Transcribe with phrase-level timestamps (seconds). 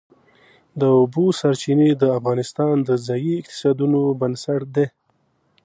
[0.79, 4.87] د اوبو سرچینې د افغانستان د ځایي اقتصادونو بنسټ دی.